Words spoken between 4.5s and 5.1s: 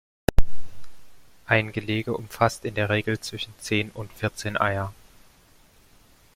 Eier.